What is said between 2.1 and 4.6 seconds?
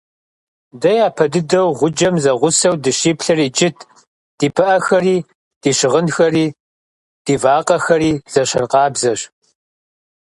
зэгъусэу дыщиплъэр иджыт: ди